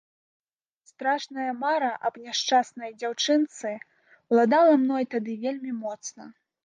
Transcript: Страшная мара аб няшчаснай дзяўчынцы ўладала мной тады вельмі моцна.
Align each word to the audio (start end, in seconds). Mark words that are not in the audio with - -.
Страшная 0.91 1.49
мара 1.63 1.91
аб 2.09 2.15
няшчаснай 2.23 2.91
дзяўчынцы 2.99 3.75
ўладала 4.33 4.73
мной 4.85 5.03
тады 5.13 5.33
вельмі 5.45 5.71
моцна. 5.85 6.23